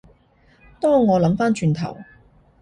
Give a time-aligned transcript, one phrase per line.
[0.79, 1.95] 當我諗返轉頭